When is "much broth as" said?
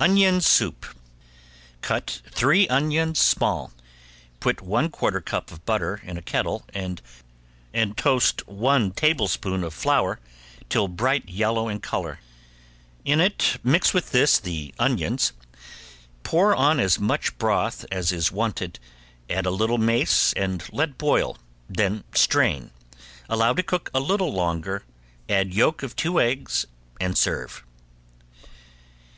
16.98-18.12